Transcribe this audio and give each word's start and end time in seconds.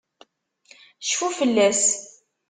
Cfu 1.09 1.27
fell-as! 1.37 1.83